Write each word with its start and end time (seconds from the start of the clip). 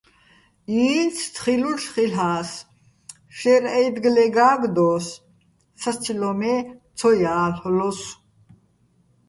ინც 0.91 1.15
თხილუშ 1.35 1.81
ხილ'ას, 1.93 2.49
შაჲრი̆ 3.37 3.71
აჲდგლე 3.77 4.25
გა́გდოს, 4.35 5.05
სასცილო́ 5.81 6.33
მე 6.39 6.53
ცო 6.97 7.09
ჲა́ლ'ლოსო̆. 7.19 8.13